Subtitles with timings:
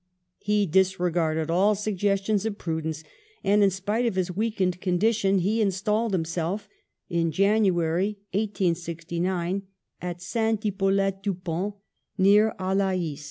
[0.39, 3.03] He disregarded all suggestions of prudence,
[3.43, 6.67] and, in spite of his weakened con dition, he installed himself,
[7.07, 9.61] in January, 1869,
[10.01, 11.75] at Saint Hippolyte du Pont,
[12.17, 13.19] near Alais.